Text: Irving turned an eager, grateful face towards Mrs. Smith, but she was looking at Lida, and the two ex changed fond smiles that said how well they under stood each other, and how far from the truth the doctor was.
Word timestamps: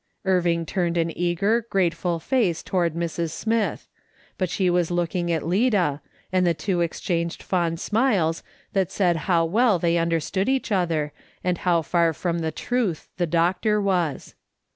Irving 0.25 0.65
turned 0.65 0.97
an 0.97 1.15
eager, 1.15 1.61
grateful 1.69 2.17
face 2.19 2.63
towards 2.63 2.95
Mrs. 2.95 3.29
Smith, 3.29 3.87
but 4.35 4.49
she 4.49 4.67
was 4.67 4.89
looking 4.89 5.31
at 5.31 5.45
Lida, 5.45 6.01
and 6.31 6.43
the 6.43 6.55
two 6.55 6.81
ex 6.81 6.99
changed 6.99 7.43
fond 7.43 7.79
smiles 7.79 8.41
that 8.73 8.91
said 8.91 9.15
how 9.29 9.45
well 9.45 9.77
they 9.77 9.99
under 9.99 10.19
stood 10.19 10.49
each 10.49 10.71
other, 10.71 11.13
and 11.43 11.59
how 11.59 11.83
far 11.83 12.13
from 12.13 12.39
the 12.39 12.51
truth 12.51 13.09
the 13.17 13.27
doctor 13.27 13.79
was. 13.79 14.33